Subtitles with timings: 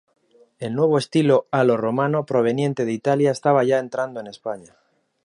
[0.57, 4.75] El nuevo estilo "a lo Romano" proveniente de Italia estaba ya entrando en España.